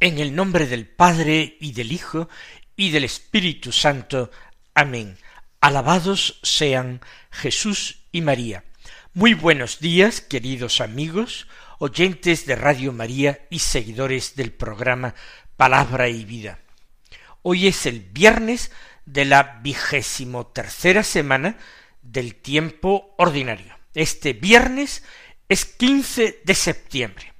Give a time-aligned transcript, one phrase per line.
[0.00, 2.28] En el nombre del Padre y del Hijo
[2.76, 4.30] y del Espíritu Santo.
[4.74, 5.16] Amén.
[5.60, 8.64] Alabados sean Jesús y María.
[9.12, 11.46] Muy buenos días, queridos amigos,
[11.78, 15.14] oyentes de Radio María y seguidores del programa
[15.56, 16.58] Palabra y Vida.
[17.42, 18.72] Hoy es el viernes
[19.06, 21.56] de la vigésimo tercera semana
[22.02, 23.78] del tiempo ordinario.
[23.94, 25.04] Este viernes
[25.48, 27.33] es 15 de septiembre.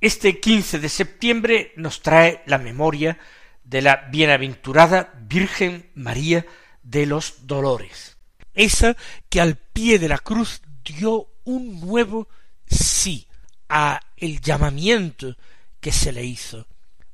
[0.00, 3.18] Este 15 de septiembre nos trae la memoria
[3.64, 6.46] de la bienaventurada Virgen María
[6.82, 8.16] de los Dolores,
[8.54, 8.96] esa
[9.28, 12.28] que al pie de la cruz dio un nuevo
[12.66, 13.28] sí
[13.68, 15.36] a el llamamiento
[15.80, 16.66] que se le hizo,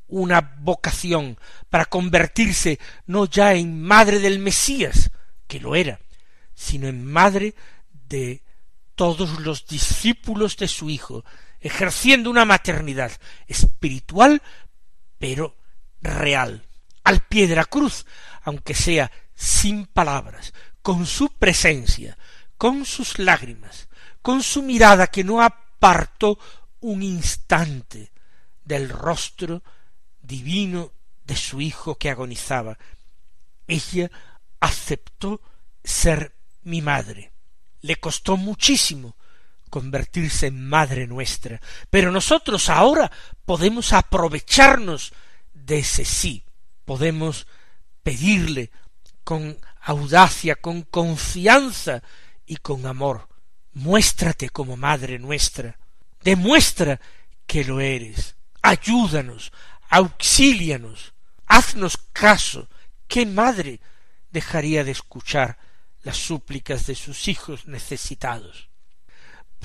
[0.06, 5.10] una vocación para convertirse no ya en madre del Mesías,
[5.48, 5.98] que lo era,
[6.54, 7.56] sino en madre
[8.08, 8.42] de
[8.94, 11.24] todos los discípulos de su Hijo,
[11.60, 13.12] ejerciendo una maternidad
[13.46, 14.42] espiritual,
[15.18, 15.56] pero
[16.00, 16.66] real,
[17.04, 18.06] al pie de la cruz,
[18.42, 22.16] aunque sea sin palabras, con su presencia,
[22.56, 23.88] con sus lágrimas,
[24.22, 26.38] con su mirada que no apartó
[26.80, 28.12] un instante
[28.64, 29.62] del rostro
[30.22, 30.92] divino
[31.24, 32.78] de su hijo que agonizaba.
[33.66, 34.10] Ella
[34.60, 35.40] aceptó
[35.82, 37.32] ser mi madre.
[37.82, 39.16] Le costó muchísimo
[39.70, 41.60] convertirse en Madre nuestra.
[41.90, 43.10] Pero nosotros ahora
[43.44, 45.12] podemos aprovecharnos
[45.52, 46.44] de ese sí,
[46.84, 47.46] podemos
[48.02, 48.70] pedirle
[49.24, 52.02] con audacia, con confianza
[52.46, 53.28] y con amor,
[53.72, 55.78] muéstrate como Madre nuestra,
[56.22, 57.00] demuestra
[57.46, 59.52] que lo eres, ayúdanos,
[59.88, 61.14] auxílianos,
[61.46, 62.68] haznos caso.
[63.06, 63.80] ¿Qué madre
[64.30, 65.58] dejaría de escuchar
[66.02, 68.68] las súplicas de sus hijos necesitados?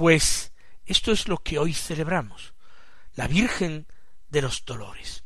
[0.01, 0.51] Pues
[0.87, 2.55] esto es lo que hoy celebramos,
[3.13, 3.85] la Virgen
[4.29, 5.23] de los Dolores.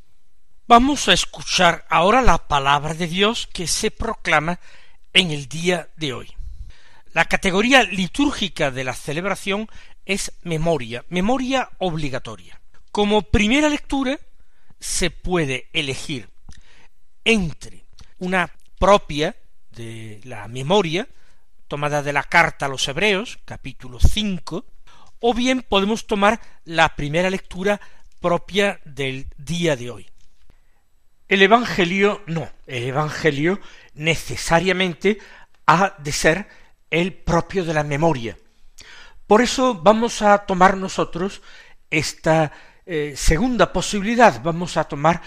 [0.68, 4.60] Vamos a escuchar ahora la palabra de Dios que se proclama
[5.14, 6.30] en el día de hoy.
[7.14, 9.70] La categoría litúrgica de la celebración
[10.04, 12.60] es memoria, memoria obligatoria.
[12.92, 14.20] Como primera lectura
[14.78, 16.28] se puede elegir
[17.24, 17.86] entre
[18.18, 19.38] una propia
[19.72, 21.08] de la memoria,
[21.68, 24.66] tomada de la carta a los Hebreos, capítulo 5,
[25.20, 27.80] o bien podemos tomar la primera lectura
[28.20, 30.10] propia del día de hoy.
[31.28, 33.60] El Evangelio no, el Evangelio
[33.96, 35.18] necesariamente
[35.66, 36.48] ha de ser
[36.92, 38.38] el propio de la memoria.
[39.26, 41.42] Por eso vamos a tomar nosotros
[41.90, 42.52] esta
[42.86, 45.22] eh, segunda posibilidad, vamos a tomar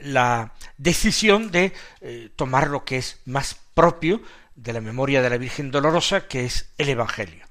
[0.00, 4.20] la decisión de eh, tomar lo que es más propio
[4.54, 7.46] de la memoria de la Virgen Dolorosa, que es el Evangelio.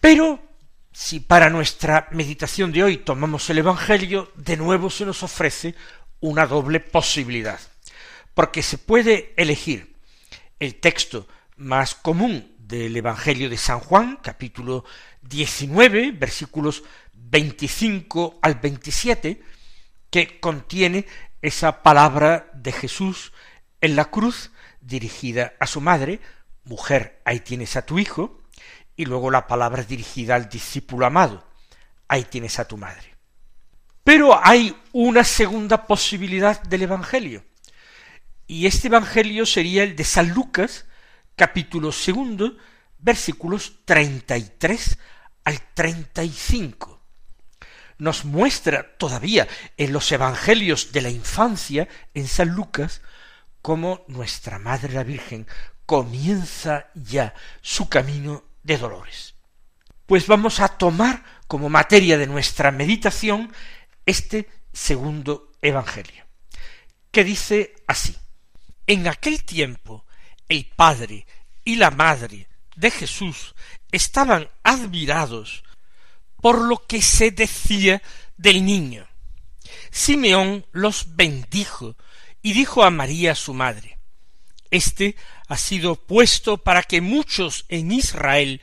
[0.00, 0.42] Pero
[0.92, 5.74] si para nuestra meditación de hoy tomamos el Evangelio, de nuevo se nos ofrece
[6.20, 7.58] una doble posibilidad,
[8.34, 9.96] porque se puede elegir
[10.60, 11.26] el texto
[11.56, 14.84] más común del Evangelio de San Juan, capítulo
[15.22, 16.82] 19, versículos
[17.12, 19.42] 25 al 27,
[20.10, 21.06] que contiene
[21.42, 23.32] esa palabra de Jesús
[23.80, 24.50] en la cruz
[24.84, 26.20] dirigida a su madre,
[26.64, 28.42] mujer, ahí tienes a tu hijo,
[28.96, 31.46] y luego la palabra dirigida al discípulo amado,
[32.08, 33.14] ahí tienes a tu madre.
[34.04, 37.44] Pero hay una segunda posibilidad del Evangelio,
[38.46, 40.84] y este Evangelio sería el de San Lucas,
[41.34, 42.56] capítulo segundo,
[42.98, 44.98] versículos treinta y tres
[45.44, 47.00] al treinta y cinco.
[47.96, 53.00] Nos muestra todavía en los Evangelios de la infancia, en San Lucas,
[53.64, 55.46] cómo nuestra Madre la Virgen
[55.86, 57.32] comienza ya
[57.62, 59.36] su camino de dolores.
[60.04, 63.50] Pues vamos a tomar como materia de nuestra meditación
[64.04, 66.26] este segundo Evangelio,
[67.10, 68.14] que dice así.
[68.86, 70.04] En aquel tiempo
[70.46, 71.26] el padre
[71.64, 72.46] y la madre
[72.76, 73.54] de Jesús
[73.90, 75.64] estaban admirados
[76.42, 78.02] por lo que se decía
[78.36, 79.08] del niño.
[79.90, 81.96] Simeón los bendijo
[82.44, 83.98] y dijo a María su madre,
[84.70, 85.16] Este
[85.48, 88.60] ha sido puesto para que muchos en Israel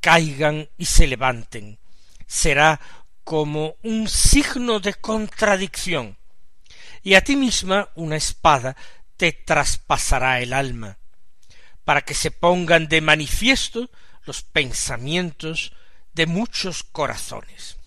[0.00, 1.80] caigan y se levanten.
[2.28, 2.80] Será
[3.24, 6.16] como un signo de contradicción,
[7.02, 8.76] y a ti misma una espada
[9.16, 10.98] te traspasará el alma,
[11.84, 13.90] para que se pongan de manifiesto
[14.26, 15.72] los pensamientos
[16.12, 17.78] de muchos corazones.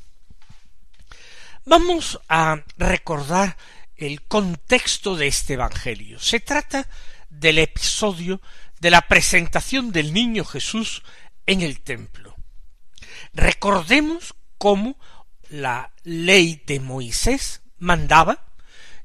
[1.64, 3.56] Vamos a recordar
[3.98, 6.20] el contexto de este Evangelio.
[6.20, 6.88] Se trata
[7.30, 8.42] del episodio
[8.80, 11.04] de la presentación del niño Jesús
[11.46, 12.36] en el templo.
[13.34, 14.98] Recordemos cómo
[15.50, 18.46] la ley de Moisés mandaba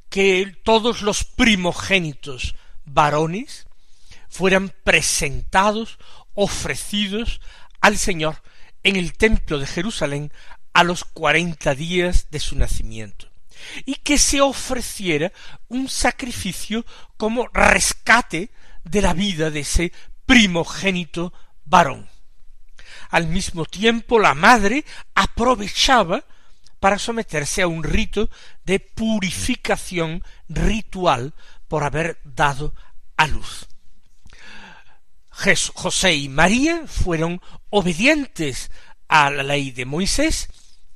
[0.08, 2.54] que todos los primogénitos
[2.84, 3.66] varones
[4.28, 5.98] fueran presentados,
[6.34, 7.40] ofrecidos
[7.80, 8.42] al Señor
[8.82, 10.32] en el templo de Jerusalén
[10.72, 13.30] a los cuarenta días de su nacimiento,
[13.84, 15.32] y que se ofreciera
[15.68, 16.84] un sacrificio
[17.16, 18.50] como rescate
[18.84, 19.92] de la vida de ese
[20.26, 21.32] primogénito
[21.64, 22.08] varón.
[23.10, 26.24] Al mismo tiempo la madre aprovechaba
[26.80, 28.28] para someterse a un rito
[28.64, 31.34] de purificación ritual
[31.68, 32.74] por haber dado
[33.16, 33.68] a luz.
[35.74, 38.70] José y María fueron obedientes
[39.08, 40.48] a la ley de Moisés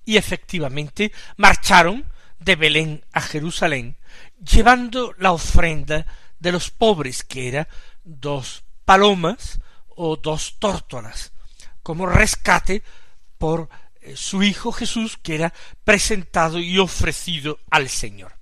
[0.05, 2.05] y efectivamente marcharon
[2.39, 3.97] de Belén a Jerusalén
[4.45, 6.07] llevando la ofrenda
[6.39, 7.69] de los pobres que era
[8.05, 11.33] dos palomas o dos tórtolas
[11.83, 12.83] como rescate
[13.39, 13.69] por
[14.01, 15.55] eh, su Hijo Jesús que era
[15.85, 18.37] presentado y ofrecido al Señor.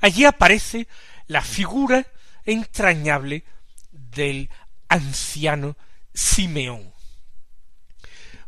[0.00, 0.88] Allí aparece
[1.28, 2.06] la figura
[2.44, 3.44] entrañable
[3.90, 4.50] del
[4.88, 5.76] anciano
[6.12, 6.92] Simeón.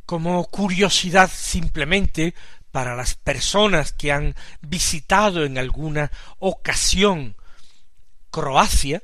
[0.04, 2.34] Como curiosidad simplemente
[2.74, 6.10] para las personas que han visitado en alguna
[6.40, 7.36] ocasión
[8.32, 9.00] Croacia,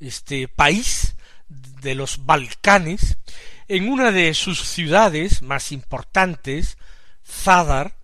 [0.00, 1.14] este país
[1.46, 3.18] de los Balcanes,
[3.68, 6.78] en una de sus ciudades más importantes,
[7.22, 7.98] Zadar,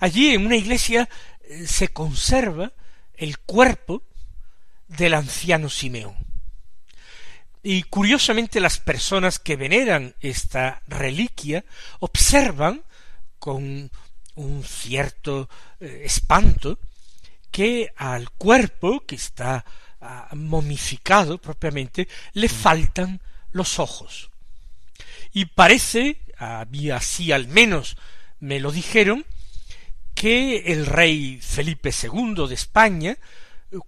[0.00, 1.08] allí en una iglesia
[1.42, 2.72] eh, se conserva
[3.14, 4.02] el cuerpo
[4.88, 6.16] del anciano Simeón.
[7.62, 11.64] Y curiosamente las personas que veneran esta reliquia
[12.00, 12.82] observan
[13.38, 13.92] con
[14.36, 15.48] un cierto
[15.80, 16.78] eh, espanto
[17.50, 19.64] que al cuerpo que está
[20.00, 23.20] ah, momificado propiamente le faltan
[23.52, 24.30] los ojos.
[25.32, 27.96] Y parece, había así al menos
[28.40, 29.24] me lo dijeron,
[30.14, 33.18] que el rey Felipe II de España,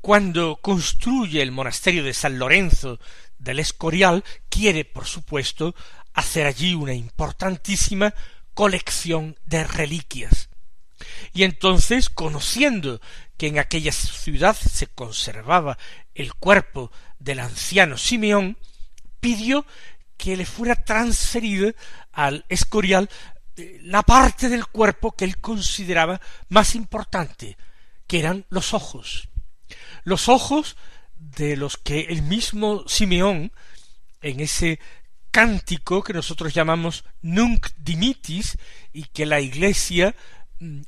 [0.02, 3.00] cuando construye el monasterio de San Lorenzo
[3.38, 5.74] del Escorial, quiere, por supuesto,
[6.12, 8.14] hacer allí una importantísima
[8.58, 10.48] colección de reliquias.
[11.32, 13.00] Y entonces, conociendo
[13.36, 15.78] que en aquella ciudad se conservaba
[16.12, 16.90] el cuerpo
[17.20, 18.58] del anciano Simeón,
[19.20, 19.64] pidió
[20.16, 21.72] que le fuera transferida
[22.10, 23.08] al Escorial
[23.54, 27.56] eh, la parte del cuerpo que él consideraba más importante,
[28.08, 29.28] que eran los ojos.
[30.02, 30.76] Los ojos
[31.14, 33.52] de los que el mismo Simeón,
[34.20, 34.80] en ese
[35.30, 38.58] cántico que nosotros llamamos Nunc Dimitis,
[38.92, 40.14] y que la Iglesia
[40.58, 40.80] mm,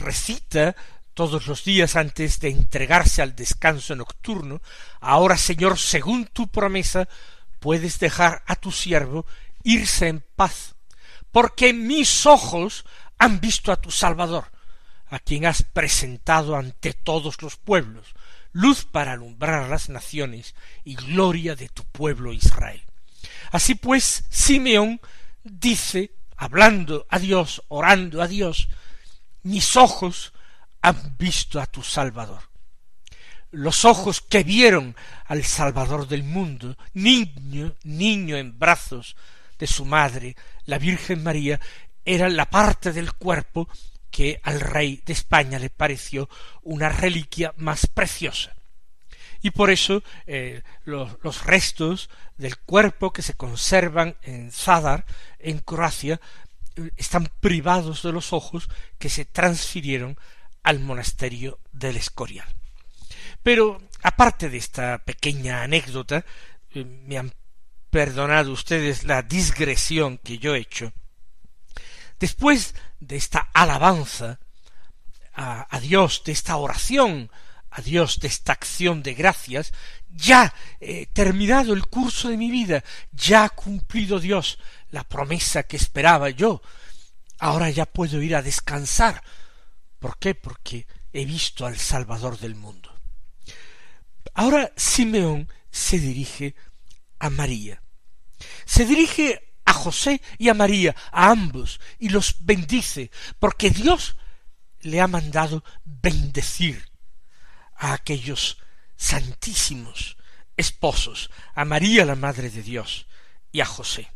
[0.00, 0.74] recita
[1.14, 4.62] todos los días antes de entregarse al descanso nocturno,
[5.00, 7.08] ahora Señor, según tu promesa,
[7.60, 9.26] puedes dejar a tu siervo
[9.62, 10.74] irse en paz,
[11.30, 12.84] porque mis ojos
[13.18, 14.50] han visto a tu Salvador,
[15.08, 18.14] a quien has presentado ante todos los pueblos,
[18.52, 22.82] luz para alumbrar las naciones y gloria de tu pueblo Israel.
[23.52, 25.00] Así pues, Simeón
[25.44, 28.68] dice, hablando a Dios, orando a Dios,
[29.44, 30.32] mis ojos
[30.80, 32.52] han visto a tu Salvador
[33.52, 39.14] los ojos que vieron al Salvador del mundo, niño, niño en brazos
[39.58, 41.60] de su madre, la Virgen María,
[42.04, 43.68] era la parte del cuerpo
[44.10, 46.28] que al rey de España le pareció
[46.62, 48.54] una reliquia más preciosa.
[49.42, 55.04] Y por eso eh, los, restos del cuerpo que se conservan en Zadar,
[55.38, 56.20] en Croacia,
[56.96, 58.68] están privados de los ojos
[58.98, 60.16] que se transfirieron
[60.62, 62.48] al monasterio del Escorial.
[63.42, 66.24] Pero aparte de esta pequeña anécdota,
[66.74, 67.32] eh, me han
[67.90, 70.92] perdonado ustedes la digresión que yo he hecho.
[72.18, 74.38] Después de esta alabanza
[75.34, 77.30] a, Dios, de esta oración
[77.72, 79.72] a Dios, de esta acción de gracias,
[80.10, 84.58] ya he terminado el curso de mi vida, ya ha cumplido Dios
[84.90, 86.60] la promesa que esperaba yo.
[87.38, 89.22] Ahora ya puedo ir a descansar.
[89.98, 90.34] ¿Por qué?
[90.34, 92.94] Porque he visto al Salvador del mundo.
[94.34, 96.54] Ahora Simeón se dirige
[97.18, 97.82] a María.
[98.66, 104.16] Se dirige a José y a María, a ambos, y los bendice, porque Dios
[104.80, 106.91] le ha mandado bendecir
[107.82, 108.58] a aquellos
[108.96, 110.16] santísimos
[110.56, 113.06] esposos, a María la Madre de Dios
[113.50, 114.12] y a José.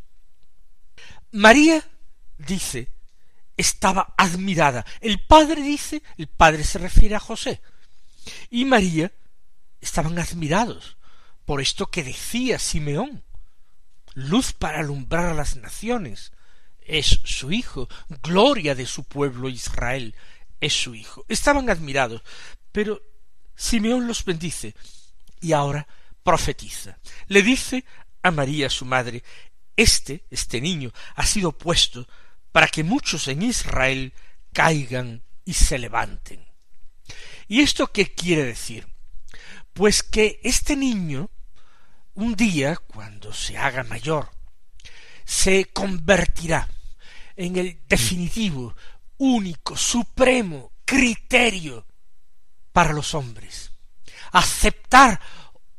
[1.33, 1.85] María
[2.39, 2.93] dice
[3.57, 4.87] estaba admirada.
[5.01, 7.61] El padre dice, el padre se refiere a José.
[8.51, 9.11] Y María
[9.81, 10.97] estaban admirados
[11.45, 13.25] por esto que decía Simeón.
[14.15, 16.33] Luz para alumbrar a las naciones.
[16.83, 17.89] Es su hijo.
[18.23, 20.15] Gloria de su pueblo Israel.
[20.61, 21.25] Es su hijo.
[21.29, 22.23] Estaban admirados.
[22.71, 23.03] Pero
[23.57, 24.75] Simeón los bendice.
[25.41, 25.87] Y ahora
[26.23, 26.99] profetiza.
[27.29, 27.85] Le dice
[28.23, 29.23] a María su madre,
[29.77, 32.07] este, este niño, ha sido puesto
[32.53, 34.13] para que muchos en Israel
[34.53, 36.45] caigan y se levanten.
[37.49, 38.87] ¿Y esto qué quiere decir?
[39.73, 41.31] Pues que este niño,
[42.15, 44.31] un día, cuando se haga mayor,
[45.25, 46.69] se convertirá
[47.37, 48.75] en el definitivo,
[49.19, 51.87] único, supremo criterio
[52.77, 53.73] para los hombres.
[54.33, 55.19] Aceptar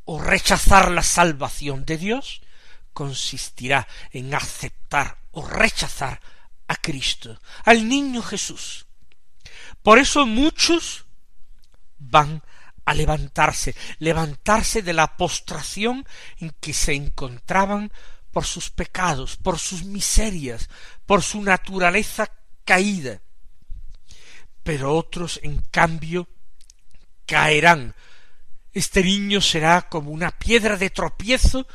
[0.06, 2.42] o rechazar la salvación de Dios
[2.92, 6.20] consistirá en aceptar o rechazar
[6.68, 8.88] a Cristo, al niño Jesús.
[9.84, 11.06] Por eso muchos
[12.00, 12.42] van
[12.84, 16.04] a levantarse, levantarse de la postración
[16.40, 17.92] en que se encontraban
[18.32, 20.68] por sus pecados, por sus miserias,
[21.06, 22.32] por su naturaleza
[22.66, 23.22] caída.
[24.64, 26.28] Pero otros, en cambio,
[27.28, 27.94] caerán.
[28.74, 31.68] Este niño será como una piedra de tropiezo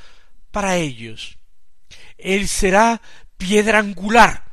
[0.51, 1.39] para ellos.
[2.19, 3.01] Él será
[3.37, 4.53] piedra angular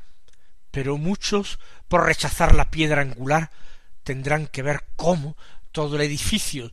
[0.72, 3.52] pero muchos, por rechazar la piedra angular,
[4.04, 5.36] tendrán que ver cómo
[5.72, 6.72] todo el edificio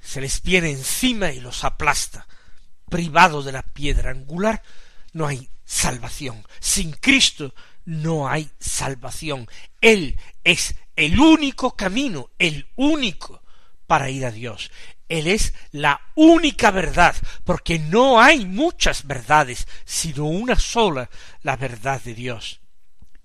[0.00, 2.26] se les viene encima y los aplasta.
[2.90, 4.62] Privado de la piedra angular,
[5.12, 6.46] no hay salvación.
[6.60, 7.54] Sin Cristo
[7.84, 9.48] no hay salvación.
[9.80, 13.42] Él es el único camino, el único
[13.86, 14.70] para ir a Dios.
[15.08, 17.14] Él es la única verdad,
[17.44, 21.10] porque no hay muchas verdades, sino una sola,
[21.42, 22.60] la verdad de Dios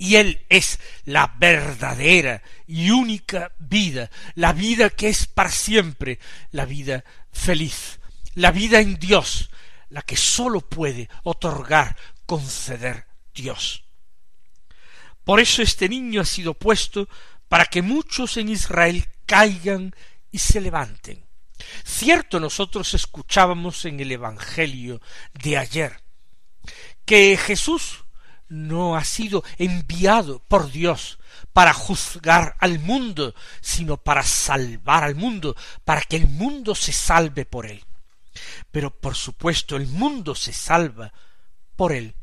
[0.02, 6.20] y Él es la verdadera y única vida, la vida que es para siempre,
[6.52, 8.00] la vida feliz,
[8.34, 9.52] la vida en Dios,
[9.90, 13.84] la que sólo puede otorgar, conceder Dios.
[15.26, 17.10] Por eso este niño ha sido puesto
[17.50, 19.94] para que muchos en Israel caigan
[20.32, 21.26] y se levanten.
[21.84, 25.02] Cierto, nosotros escuchábamos en el Evangelio
[25.34, 26.02] de ayer
[27.06, 28.06] que Jesús
[28.48, 31.20] no ha sido enviado por Dios
[31.54, 35.56] para juzgar al mundo, sino para salvar al mundo,
[35.86, 37.84] para que el mundo se salve por él.
[38.72, 41.14] Pero por supuesto el mundo se salva
[41.76, 42.16] por él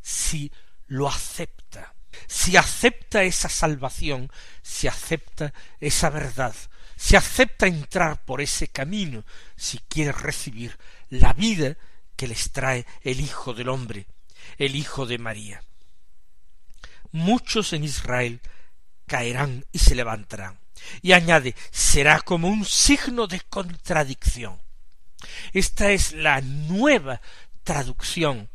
[0.00, 0.50] si
[0.86, 1.94] lo acepta,
[2.26, 4.30] si acepta esa salvación,
[4.62, 6.54] si acepta esa verdad,
[6.98, 9.24] si acepta entrar por ese camino,
[9.56, 10.76] si quiere recibir
[11.10, 11.76] la vida
[12.16, 14.08] que les trae el Hijo del Hombre,
[14.58, 15.62] el Hijo de María.
[17.12, 18.40] Muchos en Israel
[19.06, 20.58] caerán y se levantarán.
[21.00, 24.60] Y añade, será como un signo de contradicción.
[25.52, 27.20] Esta es la nueva
[27.62, 28.50] traducción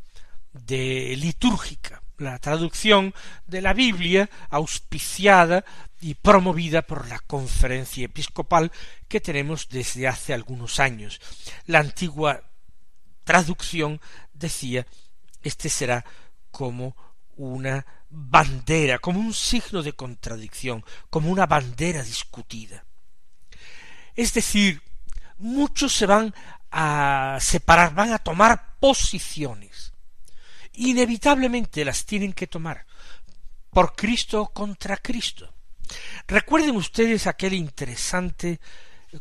[0.51, 3.13] de litúrgica, la traducción
[3.47, 5.63] de la Biblia auspiciada
[6.03, 8.73] y promovida por la conferencia episcopal
[9.07, 11.21] que tenemos desde hace algunos años.
[11.65, 12.43] La antigua
[13.23, 14.01] traducción
[14.33, 14.85] decía
[15.41, 16.03] este será
[16.51, 16.97] como
[17.37, 22.83] una bandera, como un signo de contradicción, como una bandera discutida.
[24.13, 24.81] Es decir,
[25.37, 26.35] muchos se van
[26.69, 29.93] a separar, van a tomar posiciones.
[30.73, 32.85] Inevitablemente las tienen que tomar
[33.69, 35.52] por Cristo contra Cristo.
[36.27, 38.59] Recuerden ustedes aquel interesante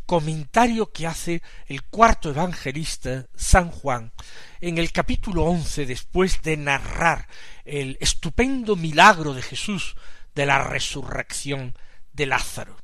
[0.06, 4.12] comentario que hace el cuarto evangelista San Juan
[4.60, 7.28] en el capítulo once después de narrar
[7.64, 9.96] el estupendo milagro de Jesús
[10.34, 11.74] de la resurrección
[12.12, 12.76] de Lázaro.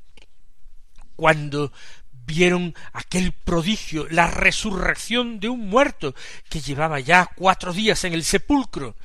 [1.17, 1.73] Cuando
[2.13, 6.15] vieron aquel prodigio, la resurrección de un muerto
[6.51, 8.97] que llevaba ya cuatro días en el sepulcro,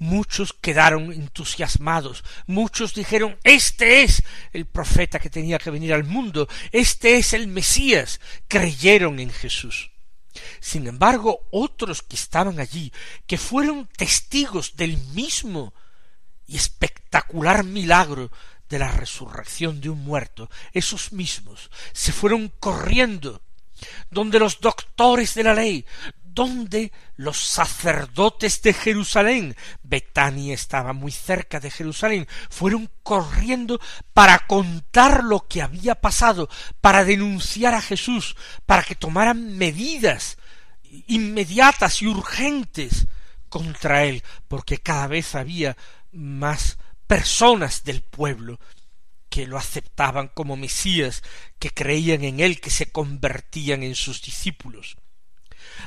[0.00, 4.22] Muchos quedaron entusiasmados, muchos dijeron Este es
[4.54, 9.90] el profeta que tenía que venir al mundo, este es el Mesías, creyeron en Jesús.
[10.58, 12.90] Sin embargo, otros que estaban allí,
[13.26, 15.74] que fueron testigos del mismo
[16.46, 18.32] y espectacular milagro
[18.70, 23.42] de la resurrección de un muerto, esos mismos se fueron corriendo
[24.10, 25.84] donde los doctores de la ley,
[26.34, 33.80] donde los sacerdotes de Jerusalén, Betania estaba muy cerca de Jerusalén, fueron corriendo
[34.12, 36.48] para contar lo que había pasado,
[36.80, 40.38] para denunciar a Jesús, para que tomaran medidas
[41.06, 43.06] inmediatas y urgentes
[43.48, 45.76] contra él, porque cada vez había
[46.12, 48.60] más personas del pueblo
[49.28, 51.22] que lo aceptaban como Mesías,
[51.58, 54.96] que creían en él, que se convertían en sus discípulos.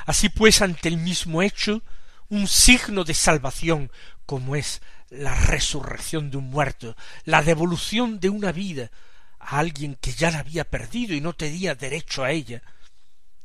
[0.06, 1.82] Así pues, ante el mismo hecho,
[2.28, 3.90] un signo de salvación,
[4.26, 8.90] como es la resurrección de un muerto, la devolución de una vida
[9.38, 12.62] a alguien que ya la había perdido y no tenía derecho a ella,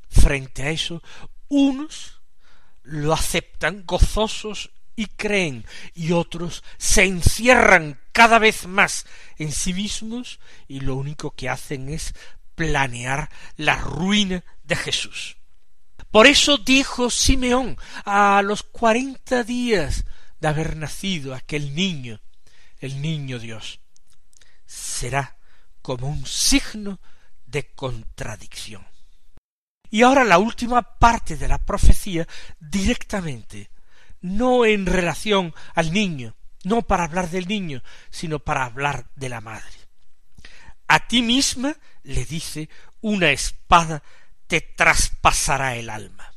[0.09, 1.03] frente a eso,
[1.47, 2.21] unos
[2.83, 9.05] lo aceptan gozosos y creen, y otros se encierran cada vez más
[9.37, 12.13] en sí mismos y lo único que hacen es
[12.55, 15.38] planear la ruina de Jesús.
[16.11, 20.05] Por eso dijo Simeón a los cuarenta días
[20.39, 22.19] de haber nacido aquel niño,
[22.79, 23.79] el niño Dios,
[24.65, 25.37] será
[25.81, 26.99] como un signo
[27.45, 28.85] de contradicción.
[29.91, 32.27] Y ahora la última parte de la profecía
[32.59, 33.69] directamente
[34.21, 39.41] no en relación al niño, no para hablar del niño, sino para hablar de la
[39.41, 39.77] madre.
[40.87, 42.69] A ti misma, le dice,
[43.01, 44.03] una espada
[44.49, 46.33] te traspasará el alma.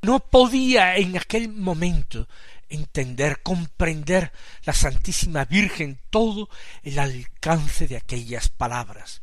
[0.00, 2.26] No podía en aquel momento
[2.70, 4.32] entender, comprender
[4.64, 6.48] la Santísima Virgen todo
[6.82, 9.20] el alcance de aquellas palabras.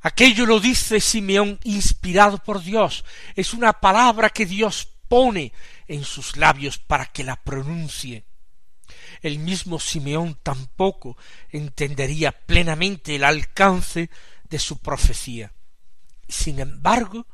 [0.00, 5.52] Aquello lo dice Simeón inspirado por Dios, es una palabra que Dios pone
[5.88, 8.24] en sus labios para que la pronuncie.
[9.20, 11.16] El mismo Simeón tampoco
[11.50, 14.10] entendería plenamente el alcance
[14.48, 15.52] de su profecía.
[16.28, 17.26] Sin embargo,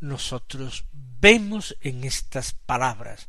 [0.00, 3.28] nosotros vemos en estas palabras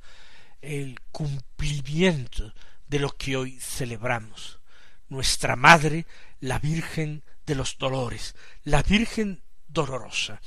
[0.62, 2.54] el cumplimiento
[2.88, 4.60] de lo que hoy celebramos.
[5.08, 6.06] Nuestra Madre,
[6.40, 10.42] la Virgen de los Dolores, la Virgen dolorosa.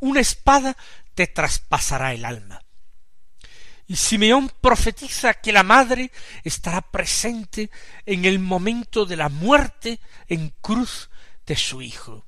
[0.00, 0.76] Una espada
[1.14, 2.62] te traspasará el alma.
[3.86, 6.12] Y Simeón profetiza que la madre
[6.44, 7.70] estará presente
[8.04, 11.08] en el momento de la muerte en cruz
[11.46, 12.26] de su hijo.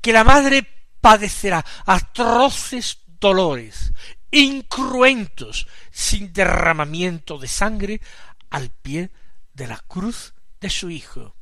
[0.00, 0.77] Que la madre
[1.08, 3.94] padecerá atroces dolores,
[4.30, 8.02] incruentos, sin derramamiento de sangre,
[8.50, 9.10] al pie
[9.54, 11.34] de la cruz de su hijo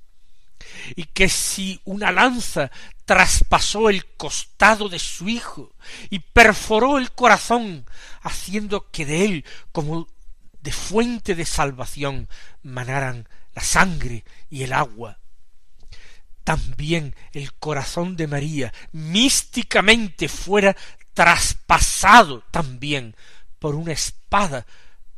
[0.95, 2.71] y que si una lanza
[3.05, 5.75] traspasó el costado de su hijo
[6.11, 7.87] y perforó el corazón,
[8.23, 10.07] haciendo que de él, como
[10.61, 12.29] de fuente de salvación,
[12.63, 15.19] manaran la sangre y el agua.
[16.47, 20.77] También el corazón de María místicamente fuera
[21.13, 23.17] traspasado también
[23.59, 24.65] por una espada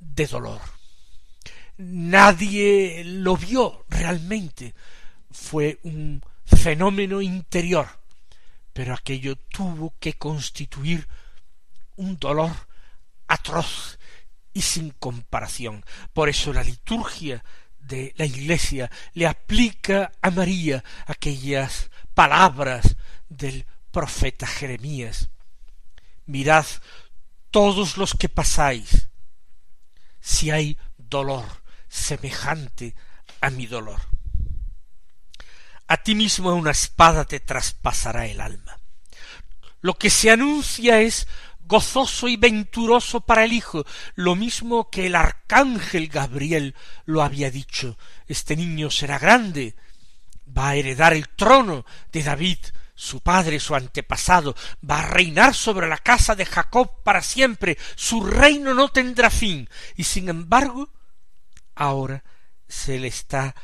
[0.00, 0.62] de dolor.
[1.76, 4.74] Nadie lo vio realmente,
[5.30, 8.00] fue un fenómeno interior,
[8.72, 11.06] pero aquello tuvo que constituir
[11.96, 12.52] un dolor
[13.26, 13.98] atroz
[14.54, 15.84] y sin comparación.
[16.14, 17.44] Por eso la liturgia
[17.88, 22.96] de la Iglesia le aplica a María aquellas palabras
[23.28, 25.30] del profeta Jeremías.
[26.26, 26.66] Mirad
[27.50, 29.08] todos los que pasáis,
[30.20, 31.44] si hay dolor
[31.88, 32.94] semejante
[33.40, 34.00] a mi dolor
[35.88, 38.78] a ti mismo una espada te traspasará el alma.
[39.80, 41.26] Lo que se anuncia es
[41.68, 47.96] gozoso y venturoso para el Hijo, lo mismo que el arcángel Gabriel lo había dicho.
[48.26, 49.76] Este niño será grande,
[50.56, 52.58] va a heredar el trono de David,
[52.94, 54.56] su padre, su antepasado,
[54.88, 59.68] va a reinar sobre la casa de Jacob para siempre, su reino no tendrá fin,
[59.94, 60.90] y sin embargo,
[61.76, 62.24] ahora
[62.66, 63.54] se le está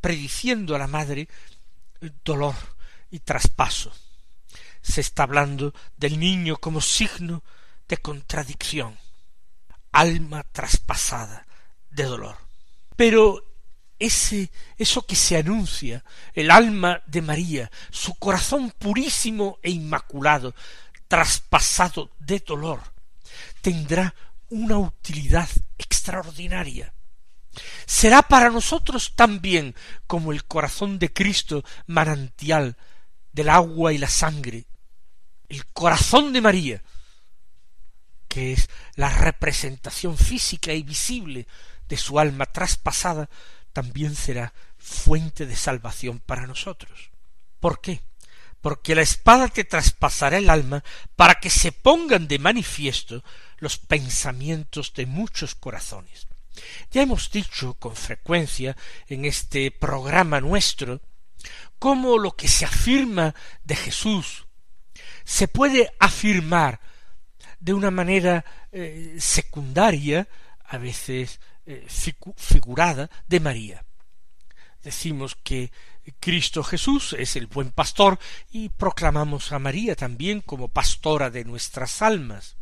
[0.00, 1.28] prediciendo a la madre
[2.24, 2.54] dolor
[3.10, 3.92] y traspaso.
[4.82, 7.42] Se está hablando del niño como signo
[7.88, 8.98] de contradicción,
[9.92, 11.46] alma traspasada
[11.90, 12.36] de dolor.
[12.96, 13.44] Pero
[13.98, 20.54] ese eso que se anuncia, el alma de María, su corazón purísimo e inmaculado,
[21.08, 22.80] traspasado de dolor,
[23.60, 24.14] tendrá
[24.48, 26.92] una utilidad extraordinaria
[27.86, 29.74] será para nosotros también
[30.06, 32.76] como el corazón de Cristo manantial
[33.32, 34.66] del agua y la sangre,
[35.48, 36.82] el corazón de María,
[38.28, 41.46] que es la representación física y visible
[41.88, 43.28] de su alma traspasada,
[43.72, 47.10] también será fuente de salvación para nosotros.
[47.58, 48.00] ¿Por qué?
[48.60, 50.84] Porque la espada te traspasará el alma
[51.16, 53.24] para que se pongan de manifiesto
[53.58, 56.26] los pensamientos de muchos corazones.
[56.90, 58.76] Ya hemos dicho con frecuencia
[59.08, 61.00] en este programa nuestro
[61.78, 64.46] cómo lo que se afirma de Jesús
[65.24, 66.80] se puede afirmar
[67.60, 70.28] de una manera eh, secundaria,
[70.64, 71.86] a veces eh,
[72.36, 73.84] figurada, de María.
[74.82, 75.70] Decimos que
[76.18, 78.18] Cristo Jesús es el buen pastor
[78.50, 82.56] y proclamamos a María también como pastora de nuestras almas.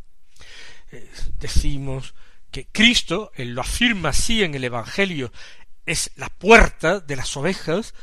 [0.91, 2.15] Eh, decimos
[2.51, 5.33] que Cristo, él lo afirma así en el Evangelio,
[5.87, 7.95] es la puerta de las ovejas,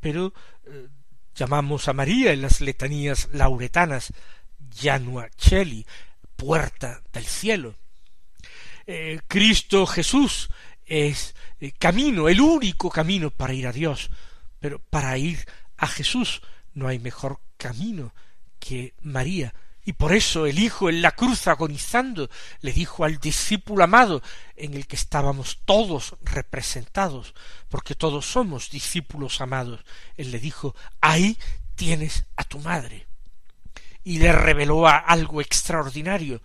[0.00, 0.32] pero
[0.66, 0.88] eh,
[1.34, 4.12] llamamos a María en las letanías lauretanas
[4.74, 5.86] Janua Cheli,
[6.36, 7.76] puerta del cielo.
[8.86, 10.50] Eh, Cristo Jesús
[10.84, 14.10] es el camino, el único camino para ir a Dios,
[14.58, 16.42] pero para ir a Jesús
[16.74, 18.14] no hay mejor camino
[18.58, 19.54] que María,
[19.90, 24.22] y por eso el Hijo en la cruz agonizando le dijo al discípulo amado,
[24.54, 27.34] en el que estábamos todos representados,
[27.68, 29.80] porque todos somos discípulos amados,
[30.16, 31.36] él le dijo, ahí
[31.74, 33.08] tienes a tu madre.
[34.04, 36.40] Y le reveló algo extraordinario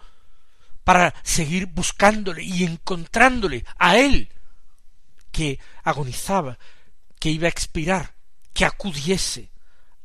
[0.84, 4.34] para seguir buscándole y encontrándole a él,
[5.32, 6.58] que agonizaba,
[7.20, 8.16] que iba a expirar,
[8.56, 9.52] que acudiese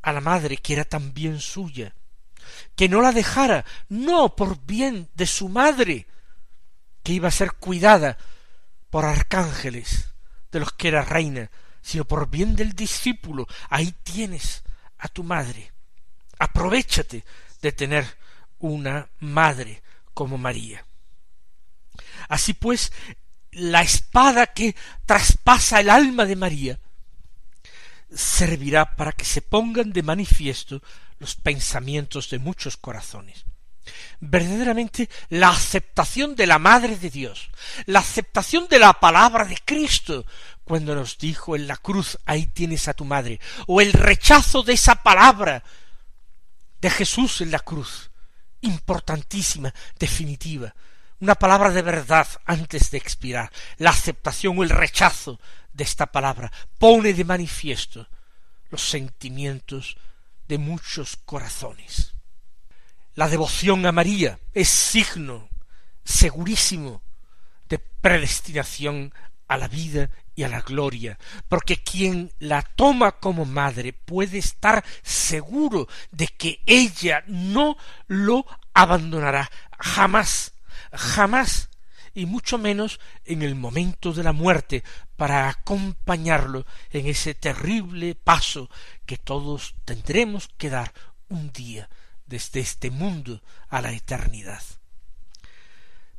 [0.02, 1.94] a la madre que era también suya,
[2.76, 6.06] que no la dejara, no por bien de su madre,
[7.02, 8.18] que iba a ser cuidada
[8.90, 10.10] por arcángeles,
[10.50, 13.46] de los que era reina, sino por bien del discípulo.
[13.68, 14.62] Ahí tienes
[14.98, 15.72] a tu madre.
[16.38, 17.24] Aprovechate
[17.62, 18.18] de tener
[18.58, 19.82] una madre
[20.14, 20.84] como María.
[22.28, 22.92] Así pues,
[23.52, 26.78] la espada que traspasa el alma de María
[28.14, 30.82] servirá para que se pongan de manifiesto
[31.20, 33.44] los pensamientos de muchos corazones.
[34.18, 37.50] Verdaderamente la aceptación de la Madre de Dios,
[37.86, 40.26] la aceptación de la palabra de Cristo,
[40.64, 44.72] cuando nos dijo en la cruz, ahí tienes a tu madre, o el rechazo de
[44.74, 45.62] esa palabra
[46.80, 48.10] de Jesús en la cruz,
[48.62, 50.74] importantísima, definitiva,
[51.20, 55.38] una palabra de verdad antes de expirar, la aceptación o el rechazo
[55.72, 58.08] de esta palabra pone de manifiesto
[58.70, 59.96] los sentimientos
[60.50, 62.12] de muchos corazones.
[63.14, 65.48] La devoción a María es signo
[66.04, 67.02] segurísimo
[67.68, 69.14] de predestinación
[69.46, 74.84] a la vida y a la gloria, porque quien la toma como madre puede estar
[75.02, 77.76] seguro de que ella no
[78.08, 80.54] lo abandonará jamás,
[80.92, 81.69] jamás,
[82.14, 84.82] y mucho menos en el momento de la muerte,
[85.16, 88.70] para acompañarlo en ese terrible paso
[89.06, 90.92] que todos tendremos que dar
[91.28, 91.88] un día
[92.26, 94.62] desde este mundo a la eternidad.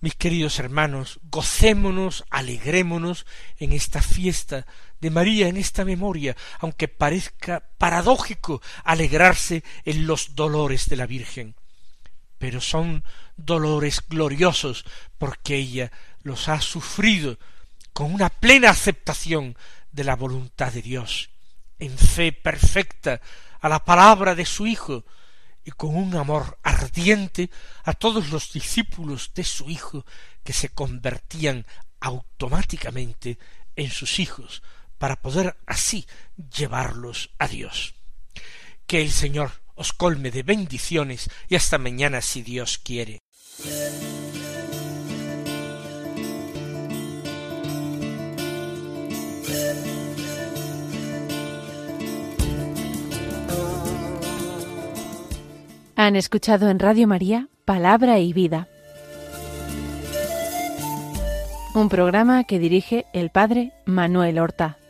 [0.01, 3.27] Mis queridos hermanos, gocémonos, alegrémonos
[3.58, 4.65] en esta fiesta
[4.99, 11.56] de María, en esta memoria, aunque parezca paradójico alegrarse en los dolores de la Virgen.
[12.41, 13.04] Pero son
[13.38, 14.84] dolores gloriosos
[15.19, 15.91] porque ella
[16.23, 17.38] los ha sufrido
[17.93, 19.56] con una plena aceptación
[19.91, 21.30] de la voluntad de Dios
[21.77, 23.21] en fe perfecta
[23.60, 25.06] a la palabra de su Hijo
[25.63, 27.51] y con un amor ardiente
[27.84, 30.04] a todos los discípulos de su Hijo
[30.43, 31.67] que se convertían
[31.99, 33.38] automáticamente
[33.75, 34.63] en sus hijos
[34.97, 36.08] para poder así
[36.56, 37.93] llevarlos a Dios.
[38.88, 43.19] Que el Señor os colme de bendiciones y hasta mañana si Dios quiere.
[55.95, 58.67] Han escuchado en Radio María Palabra y Vida,
[61.75, 64.80] un programa que dirige el Padre Manuel Horta.